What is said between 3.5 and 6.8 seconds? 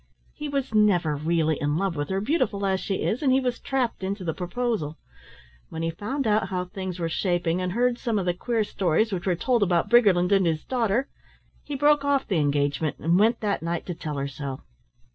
trapped into the proposal. When he found out how